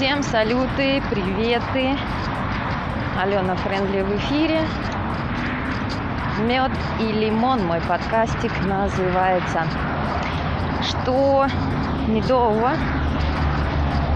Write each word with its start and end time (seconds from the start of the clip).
Всем 0.00 0.22
салюты, 0.22 1.02
приветы. 1.10 1.94
Алена 3.20 3.54
Френдли 3.56 4.00
в 4.00 4.16
эфире. 4.16 4.62
Мед 6.38 6.70
и 6.98 7.12
лимон 7.12 7.66
мой 7.66 7.82
подкастик 7.82 8.50
называется. 8.64 9.64
Что 10.82 11.46
медового? 12.08 12.70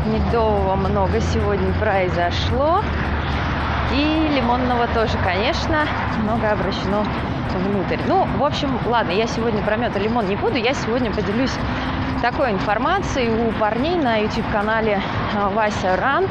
Медового 0.06 0.74
много 0.76 1.20
сегодня 1.20 1.70
произошло. 1.74 2.80
И 3.92 4.30
лимонного 4.34 4.86
тоже, 4.94 5.18
конечно, 5.22 5.86
много 6.22 6.50
обращено 6.50 7.04
внутрь. 7.58 8.00
Ну, 8.08 8.26
в 8.38 8.42
общем, 8.42 8.78
ладно, 8.86 9.10
я 9.10 9.26
сегодня 9.26 9.62
про 9.62 9.76
мед 9.76 9.94
и 9.96 9.98
лимон 9.98 10.28
не 10.28 10.36
буду. 10.36 10.56
Я 10.56 10.72
сегодня 10.72 11.12
поделюсь 11.12 11.52
такой 12.22 12.52
информацией 12.52 13.28
у 13.28 13.52
парней 13.60 13.96
на 13.96 14.16
YouTube-канале 14.16 15.02
Вася 15.34 15.96
Ран. 15.96 16.26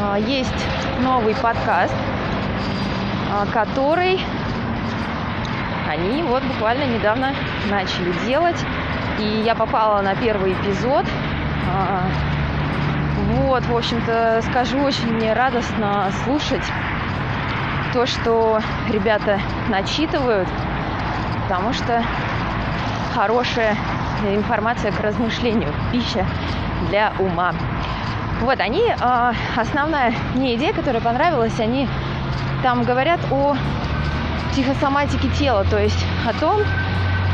А, 0.00 0.18
есть 0.18 0.66
новый 1.00 1.34
подкаст, 1.34 1.94
а, 3.32 3.46
который 3.52 4.20
они 5.90 6.22
вот 6.22 6.42
буквально 6.42 6.84
недавно 6.84 7.32
начали 7.70 8.12
делать. 8.26 8.62
И 9.18 9.42
я 9.44 9.54
попала 9.54 10.02
на 10.02 10.14
первый 10.16 10.52
эпизод. 10.52 11.04
Вот, 13.36 13.64
в 13.66 13.76
общем-то, 13.76 14.42
скажу, 14.50 14.78
очень 14.82 15.12
мне 15.12 15.32
радостно 15.32 16.10
слушать 16.24 16.64
то, 17.92 18.06
что 18.06 18.60
ребята 18.88 19.38
начитывают, 19.68 20.48
потому 21.44 21.72
что 21.72 22.02
хорошая 23.14 23.76
информация 24.28 24.90
к 24.92 25.00
размышлению, 25.00 25.72
пища 25.92 26.26
для 26.88 27.12
ума. 27.18 27.52
Вот 28.40 28.60
они, 28.60 28.84
а, 29.00 29.32
основная 29.56 30.12
мне 30.34 30.56
идея, 30.56 30.72
которая 30.72 31.00
понравилась, 31.00 31.58
они 31.60 31.88
там 32.62 32.82
говорят 32.82 33.20
о 33.30 33.56
психосоматике 34.50 35.28
тела, 35.38 35.64
то 35.64 35.78
есть 35.78 36.04
о 36.28 36.32
том, 36.38 36.60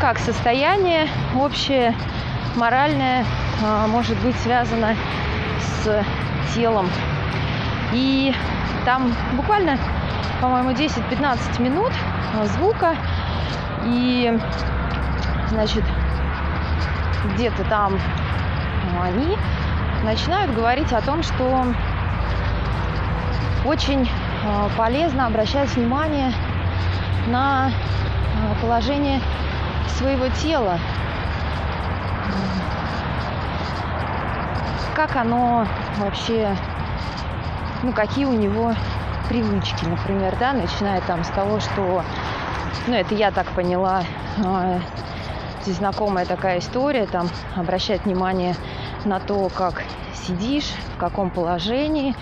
как 0.01 0.19
состояние 0.19 1.09
общее, 1.39 1.95
моральное 2.57 3.25
а, 3.65 3.87
может 3.87 4.19
быть 4.19 4.37
связано 4.41 4.95
с 5.83 6.05
телом. 6.55 6.89
И 7.93 8.35
там 8.85 9.13
буквально, 9.35 9.79
по-моему, 10.41 10.71
10-15 10.71 11.61
минут 11.61 11.93
звука. 12.57 12.95
И, 13.85 14.39
значит, 15.51 15.85
где-то 17.35 17.65
там 17.65 17.99
они 19.03 19.37
начинают 20.03 20.55
говорить 20.55 20.93
о 20.93 21.01
том, 21.03 21.23
что 21.23 21.67
очень 23.65 24.09
а, 24.47 24.71
полезно 24.77 25.27
обращать 25.27 25.69
внимание 25.77 26.33
на 27.27 27.67
а, 27.67 27.71
положение 28.61 29.21
своего 29.99 30.29
тела. 30.29 30.79
Как 34.95 35.17
оно 35.17 35.67
вообще, 35.99 36.57
ну, 37.83 37.93
какие 37.93 38.25
у 38.25 38.33
него 38.33 38.75
привычки, 39.29 39.85
например, 39.85 40.35
да, 40.39 40.53
начиная 40.53 41.01
там 41.03 41.25
с 41.25 41.29
того, 41.29 41.61
что, 41.61 42.03
ну, 42.87 42.95
это 42.95 43.15
я 43.15 43.31
так 43.31 43.47
поняла, 43.49 44.03
а, 44.45 44.81
Здесь 45.63 45.77
знакомая 45.77 46.25
такая 46.25 46.61
история, 46.61 47.05
там 47.05 47.29
обращать 47.55 48.07
внимание 48.07 48.57
на 49.05 49.21
то, 49.21 49.51
как 49.55 49.83
сидишь, 50.15 50.73
в 50.95 50.99
каком 50.99 51.31
положении. 51.31 52.15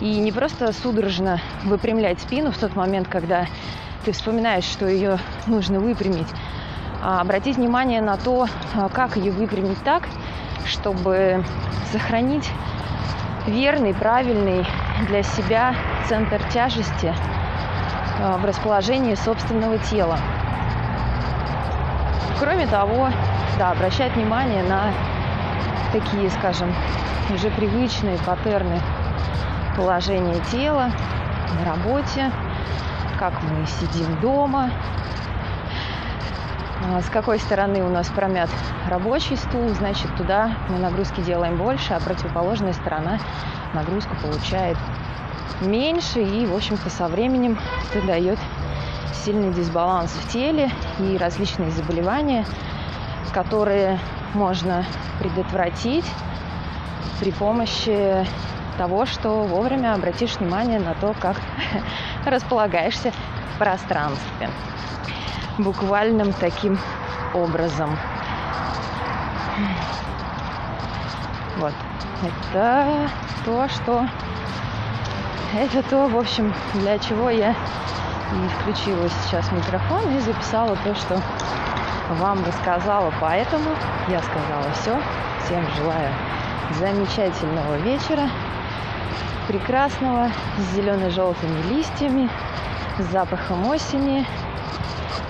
И 0.00 0.18
не 0.18 0.32
просто 0.32 0.72
судорожно 0.72 1.40
выпрямлять 1.64 2.20
спину 2.20 2.52
в 2.52 2.58
тот 2.58 2.76
момент, 2.76 3.08
когда 3.08 3.46
ты 4.04 4.12
вспоминаешь, 4.12 4.64
что 4.64 4.86
ее 4.86 5.18
нужно 5.46 5.80
выпрямить, 5.80 6.28
а 7.02 7.20
обратить 7.20 7.56
внимание 7.56 8.00
на 8.00 8.16
то, 8.16 8.46
а, 8.74 8.88
как 8.88 9.16
ее 9.16 9.32
выпрямить 9.32 9.82
так, 9.82 10.04
чтобы 10.66 11.44
сохранить 11.92 12.50
верный, 13.46 13.94
правильный 13.94 14.66
для 15.08 15.22
себя 15.22 15.74
центр 16.08 16.40
тяжести 16.52 17.14
а, 18.20 18.36
в 18.38 18.44
расположении 18.44 19.14
собственного 19.14 19.78
тела. 19.78 20.18
Кроме 22.38 22.66
того, 22.66 23.08
да, 23.58 23.70
обращать 23.70 24.14
внимание 24.14 24.62
на 24.62 24.92
такие, 25.92 26.30
скажем, 26.30 26.74
уже 27.34 27.50
привычные 27.50 28.18
паттерны 28.18 28.80
положения 29.76 30.40
тела 30.50 30.90
на 31.58 31.64
работе, 31.64 32.30
как 33.18 33.32
мы 33.42 33.66
сидим 33.66 34.20
дома, 34.20 34.70
а, 36.84 37.00
с 37.00 37.08
какой 37.08 37.38
стороны 37.38 37.82
у 37.82 37.88
нас 37.88 38.08
промят 38.08 38.50
рабочий 38.88 39.36
стул, 39.36 39.68
значит, 39.70 40.14
туда 40.16 40.52
мы 40.68 40.78
нагрузки 40.78 41.20
делаем 41.20 41.56
больше, 41.56 41.94
а 41.94 42.00
противоположная 42.00 42.72
сторона 42.74 43.18
нагрузку 43.74 44.14
получает 44.22 44.76
меньше, 45.60 46.20
и, 46.20 46.46
в 46.46 46.54
общем-то, 46.54 46.90
со 46.90 47.08
временем 47.08 47.58
это 47.92 48.06
дает 48.06 48.38
сильный 49.12 49.52
дисбаланс 49.52 50.10
в 50.12 50.28
теле 50.30 50.70
и 50.98 51.16
различные 51.16 51.70
заболевания, 51.70 52.44
которые 53.32 53.98
можно 54.36 54.84
предотвратить 55.18 56.04
при 57.18 57.32
помощи 57.32 58.26
того, 58.76 59.06
что 59.06 59.44
вовремя 59.44 59.94
обратишь 59.94 60.36
внимание 60.36 60.78
на 60.78 60.94
то, 60.94 61.14
как 61.18 61.40
располагаешься 62.26 63.12
в 63.54 63.58
пространстве. 63.58 64.50
Буквальным 65.58 66.34
таким 66.34 66.78
образом. 67.34 67.98
Вот. 71.56 71.72
Это 72.22 73.08
то, 73.44 73.68
что... 73.68 74.06
Это 75.54 75.82
то, 75.84 76.08
в 76.08 76.16
общем, 76.18 76.52
для 76.74 76.98
чего 76.98 77.30
я 77.30 77.52
и 77.52 78.48
включила 78.60 79.08
сейчас 79.08 79.50
микрофон 79.52 80.14
и 80.14 80.20
записала 80.20 80.76
то, 80.84 80.94
что 80.94 81.22
вам 82.10 82.44
рассказала. 82.44 83.12
Поэтому 83.20 83.70
я 84.08 84.20
сказала 84.20 84.72
все. 84.74 84.98
Всем 85.44 85.64
желаю 85.76 86.12
замечательного 86.78 87.76
вечера, 87.78 88.28
прекрасного, 89.46 90.30
с 90.58 90.74
зелено-желтыми 90.74 91.62
листьями, 91.72 92.28
с 92.98 93.04
запахом 93.12 93.66
осени 93.68 94.26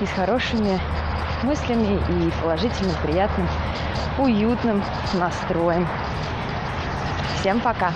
и 0.00 0.06
с 0.06 0.10
хорошими 0.10 0.80
мыслями 1.42 2.00
и 2.08 2.30
положительным, 2.40 2.96
приятным, 3.02 3.46
уютным 4.18 4.82
настроем. 5.14 5.86
Всем 7.38 7.60
пока! 7.60 7.92